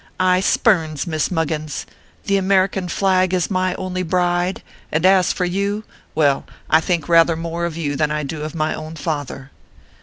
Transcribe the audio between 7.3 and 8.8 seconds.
more of you than I do of my